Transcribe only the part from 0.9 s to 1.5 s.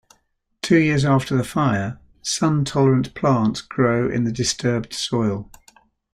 after the